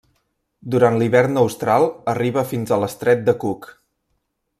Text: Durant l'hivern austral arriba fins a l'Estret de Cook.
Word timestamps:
Durant 0.75 0.95
l'hivern 1.01 1.37
austral 1.41 1.85
arriba 2.13 2.45
fins 2.53 2.73
a 2.77 2.83
l'Estret 2.85 3.23
de 3.29 3.37
Cook. 3.45 3.69